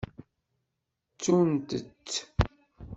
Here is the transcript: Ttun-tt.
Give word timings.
Ttun-tt. 1.13 2.09